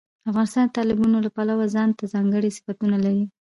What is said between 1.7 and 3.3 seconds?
ځانته ځانګړي صفتونه لري.